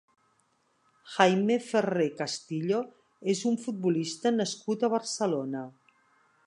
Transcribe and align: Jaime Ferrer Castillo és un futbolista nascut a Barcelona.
Jaime 1.15 1.57
Ferrer 1.65 2.07
Castillo 2.21 2.81
és 3.35 3.45
un 3.51 3.61
futbolista 3.67 4.35
nascut 4.41 4.87
a 4.89 4.93
Barcelona. 4.99 5.65